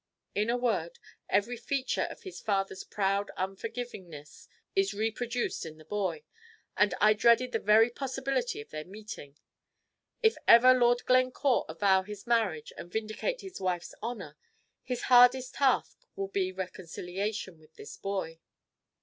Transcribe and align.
In 0.33 0.49
a 0.49 0.57
word, 0.57 0.97
every 1.29 1.55
feature 1.55 2.07
of 2.09 2.21
the 2.21 2.31
father's 2.31 2.83
proud 2.83 3.29
unforgivingness 3.37 4.47
is 4.75 4.95
reproduced 4.95 5.63
in 5.63 5.77
the 5.77 5.85
boy, 5.85 6.23
and 6.75 6.95
I 6.99 7.13
dreaded 7.13 7.51
the 7.51 7.59
very 7.59 7.91
possibility 7.91 8.59
of 8.61 8.71
their 8.71 8.83
meeting. 8.83 9.37
If 10.23 10.37
ever 10.47 10.73
Lord 10.73 11.05
Glencore 11.05 11.65
avow 11.69 12.01
his 12.01 12.25
marriage 12.25 12.73
and 12.79 12.91
vindicate 12.91 13.41
his 13.41 13.61
wife's 13.61 13.93
honor, 14.01 14.37
his 14.83 15.03
hardest 15.03 15.53
task 15.53 15.99
will 16.15 16.29
be 16.29 16.51
reconciliation 16.51 17.59
with 17.59 17.75
this 17.75 17.95
boy." 17.95 18.39